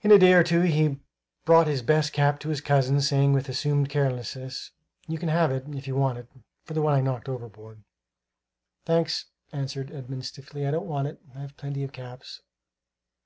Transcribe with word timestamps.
In 0.00 0.10
a 0.12 0.18
day 0.18 0.32
or 0.32 0.42
two 0.42 0.62
he 0.62 0.98
brought 1.44 1.66
his 1.66 1.82
best 1.82 2.14
cap 2.14 2.40
to 2.40 2.48
his 2.48 2.62
cousin, 2.62 3.02
saying 3.02 3.34
with 3.34 3.50
assumed 3.50 3.90
carelessness: 3.90 4.70
"You 5.06 5.18
can 5.18 5.28
have 5.28 5.52
it, 5.52 5.64
if 5.74 5.86
you 5.86 5.94
want 5.94 6.16
it, 6.16 6.26
for 6.64 6.72
the 6.72 6.80
one 6.80 6.94
I 6.94 7.02
knocked 7.02 7.28
overboard." 7.28 7.84
"Thanks," 8.86 9.26
answered 9.52 9.90
Edmund 9.92 10.24
stiffly; 10.24 10.66
"I 10.66 10.70
don't 10.70 10.86
want 10.88 11.08
it; 11.08 11.20
I've 11.36 11.54
plenty 11.58 11.84
of 11.84 11.92
caps." 11.92 12.40